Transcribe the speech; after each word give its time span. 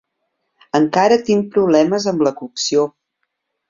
Encara 0.79 1.19
tinc 1.29 1.53
problemes 1.59 2.11
amb 2.15 2.29
la 2.31 2.35
cocció. 2.43 2.93